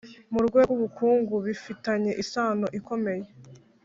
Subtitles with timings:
[0.33, 3.25] mu rwego rw'ubukungu bifitanye isano ikomeye.